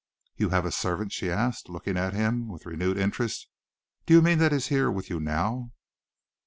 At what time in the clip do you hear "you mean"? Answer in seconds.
4.15-4.39